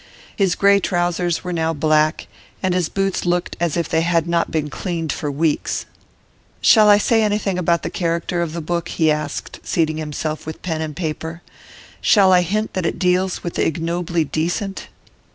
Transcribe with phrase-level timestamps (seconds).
[0.35, 2.25] His grey trousers were now black,
[2.63, 5.85] and his boots looked as if they had not been cleaned for weeks.
[6.59, 10.63] 'Shall I say anything about the character of the book?' he asked, seating himself with
[10.63, 11.43] pen and paper.
[12.01, 14.87] 'Shall I hint that it deals with the ignobly decent?